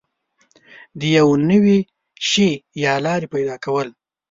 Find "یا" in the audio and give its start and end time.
2.83-2.93